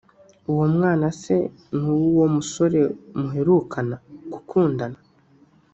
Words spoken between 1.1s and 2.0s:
se ni